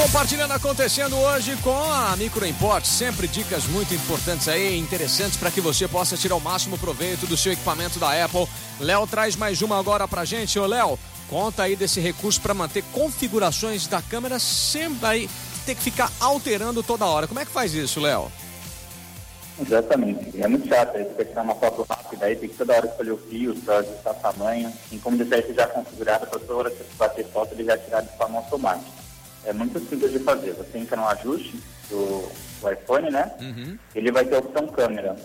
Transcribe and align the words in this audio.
Compartilhando 0.00 0.52
acontecendo 0.52 1.16
hoje 1.16 1.56
com 1.56 1.74
a 1.74 2.14
Microimport, 2.16 2.84
sempre 2.84 3.26
dicas 3.26 3.64
muito 3.64 3.92
importantes 3.92 4.46
aí, 4.46 4.78
interessantes 4.78 5.36
para 5.36 5.50
que 5.50 5.60
você 5.60 5.88
possa 5.88 6.16
tirar 6.16 6.36
o 6.36 6.40
máximo 6.40 6.78
proveito 6.78 7.26
do 7.26 7.36
seu 7.36 7.52
equipamento 7.52 7.98
da 7.98 8.24
Apple. 8.24 8.46
Léo 8.78 9.08
traz 9.08 9.34
mais 9.34 9.60
uma 9.60 9.76
agora 9.76 10.06
pra 10.06 10.24
gente. 10.24 10.56
Ô 10.56 10.64
Léo, 10.66 10.96
conta 11.28 11.64
aí 11.64 11.74
desse 11.74 11.98
recurso 11.98 12.40
para 12.40 12.54
manter 12.54 12.84
configurações 12.92 13.88
da 13.88 14.00
câmera 14.00 14.38
sempre 14.38 15.04
aí 15.04 15.30
ter 15.66 15.74
que 15.74 15.82
ficar 15.82 16.12
alterando 16.20 16.80
toda 16.80 17.04
hora. 17.04 17.26
Como 17.26 17.40
é 17.40 17.44
que 17.44 17.50
faz 17.50 17.74
isso, 17.74 18.00
Léo? 18.00 18.30
Exatamente. 19.60 20.40
É 20.40 20.46
muito 20.46 20.68
chato. 20.68 20.96
Aí 20.96 21.02
você 21.02 21.24
tirar 21.24 21.42
uma 21.42 21.56
foto 21.56 21.84
rápida 21.90 22.26
aí, 22.26 22.36
tem 22.36 22.48
que 22.48 22.54
toda 22.54 22.72
hora 22.72 22.86
escolher 22.86 23.10
o 23.10 23.18
fio 23.18 23.52
para 23.56 23.78
ajustar 23.78 24.14
tamanho. 24.14 24.72
Em 24.92 24.98
como 25.00 25.16
deixar 25.16 25.40
isso 25.40 25.54
já 25.54 25.66
configurado 25.66 26.24
para 26.28 26.38
toda 26.38 26.54
hora 26.54 26.70
que 26.70 26.76
você 26.76 26.84
bater 26.96 27.26
foto, 27.32 27.52
ele 27.52 27.64
já 27.64 27.76
tirar 27.76 28.02
de 28.02 28.16
forma 28.16 28.38
automática. 28.38 28.97
É 29.48 29.52
muito 29.54 29.80
simples 29.80 30.12
de 30.12 30.18
fazer. 30.18 30.52
Você 30.52 30.76
entra 30.76 30.94
no 30.94 31.08
ajuste 31.08 31.58
do, 31.88 32.30
do 32.60 32.70
iPhone, 32.70 33.10
né? 33.10 33.32
Uhum. 33.40 33.78
Ele 33.94 34.12
vai 34.12 34.22
ter 34.26 34.36
a 34.36 34.40
opção 34.40 34.66
câmera. 34.66 35.16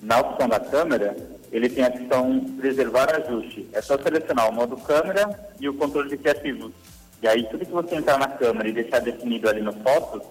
Na 0.00 0.20
opção 0.20 0.48
da 0.48 0.58
câmera, 0.58 1.14
ele 1.52 1.68
tem 1.68 1.84
a 1.84 1.88
opção 1.88 2.40
preservar 2.58 3.14
ajuste. 3.14 3.68
É 3.74 3.82
só 3.82 3.98
selecionar 3.98 4.48
o 4.48 4.52
modo 4.54 4.78
câmera 4.78 5.38
e 5.60 5.68
o 5.68 5.74
controle 5.74 6.08
de 6.08 6.16
criativos. 6.16 6.72
E 7.20 7.28
aí, 7.28 7.46
tudo 7.50 7.66
que 7.66 7.72
você 7.72 7.96
entrar 7.96 8.18
na 8.18 8.28
câmera 8.28 8.66
e 8.66 8.72
deixar 8.72 9.00
definido 9.00 9.46
ali 9.46 9.60
no 9.60 9.74
foto, 9.74 10.22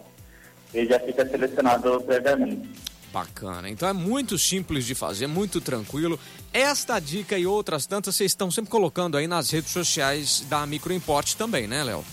ele 0.74 0.88
já 0.88 1.00
fica 1.00 1.24
selecionado 1.24 2.02
previamente. 2.02 2.68
Bacana. 3.14 3.70
Então 3.70 3.88
é 3.88 3.94
muito 3.94 4.40
simples 4.40 4.86
de 4.86 4.96
fazer, 4.96 5.28
muito 5.28 5.62
tranquilo. 5.62 6.20
Esta 6.52 7.00
dica 7.00 7.38
e 7.38 7.46
outras 7.46 7.86
tantas 7.86 8.16
vocês 8.16 8.32
estão 8.32 8.50
sempre 8.50 8.72
colocando 8.72 9.16
aí 9.16 9.28
nas 9.28 9.52
redes 9.52 9.72
sociais 9.72 10.44
da 10.50 10.66
Microimport 10.66 11.36
também, 11.36 11.68
né, 11.68 11.84
Léo? 11.84 12.04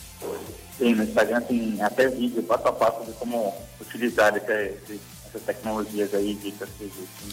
Sim, 0.76 0.94
no 0.94 1.02
Instagram 1.02 1.40
tem 1.40 1.80
até 1.80 2.06
vídeo 2.08 2.42
passo 2.42 2.68
a 2.68 2.72
passo 2.72 3.06
de 3.06 3.12
como 3.12 3.54
utilizar 3.80 4.36
esse, 4.36 5.00
essas 5.26 5.42
tecnologias 5.46 6.12
aí, 6.12 6.34
dicas 6.34 6.68
que 6.76 6.84
existem. 6.84 7.30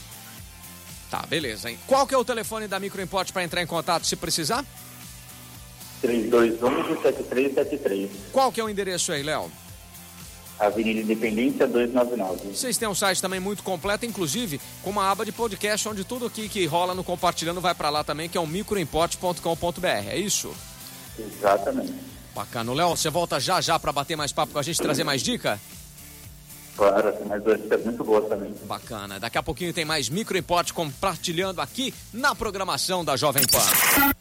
Tá, 1.12 1.26
beleza. 1.28 1.70
Hein? 1.70 1.78
Qual 1.86 2.08
que 2.08 2.16
é 2.16 2.18
o 2.18 2.24
telefone 2.24 2.70
da 2.70 2.80
Microimport 2.80 3.34
para 3.34 3.44
entrar 3.44 3.62
em 3.62 3.68
contato 3.68 4.08
se 4.08 4.16
precisar? 4.16 4.64
3211-7373. 6.02 8.08
Qual 8.32 8.50
que 8.50 8.62
é 8.62 8.64
o 8.64 8.70
endereço 8.70 9.12
aí, 9.12 9.24
Léo? 9.24 9.52
Avenida 10.60 11.02
Independência 11.02 11.68
299. 11.68 12.56
Vocês 12.56 12.78
têm 12.78 12.88
um 12.88 12.96
site 12.96 13.22
também 13.22 13.40
muito 13.40 13.64
completo, 13.64 14.06
inclusive 14.06 14.60
com 14.84 14.90
uma 14.90 15.10
aba 15.10 15.26
de 15.26 15.32
podcast 15.32 15.88
onde 15.88 16.04
tudo 16.04 16.26
aqui 16.26 16.50
que 16.50 16.66
rola 16.66 16.96
no 16.96 17.04
Compartilhando 17.04 17.62
vai 17.62 17.76
para 17.76 17.90
lá 17.90 18.04
também, 18.04 18.28
que 18.28 18.38
é 18.38 18.42
o 18.42 18.48
microimport.com.br, 18.48 19.86
é 19.86 20.18
isso? 20.18 20.54
Exatamente. 21.18 21.94
Bacana. 22.34 22.74
Léo, 22.74 22.90
você 22.90 23.10
volta 23.10 23.40
já 23.40 23.60
já 23.62 23.80
para 23.80 23.92
bater 23.92 24.16
mais 24.16 24.32
papo 24.32 24.54
com 24.54 24.60
a 24.60 24.64
gente, 24.64 24.80
trazer 24.80 25.04
mais 25.04 25.22
dica? 25.22 25.60
Claro, 26.76 27.12
tem 27.12 27.26
mais 27.26 27.44
duas 27.44 27.60
dicas 27.60 27.84
muito 27.84 28.04
boas 28.04 28.30
também. 28.30 28.54
Bacana. 28.66 29.20
Daqui 29.20 29.38
a 29.40 29.44
pouquinho 29.44 29.74
tem 29.74 29.84
mais 29.84 30.10
Microimport 30.10 30.72
compartilhando 30.72 31.60
aqui 31.60 31.92
na 32.14 32.36
programação 32.36 33.04
da 33.04 33.18
Jovem 33.18 33.44
Pan. 33.48 34.14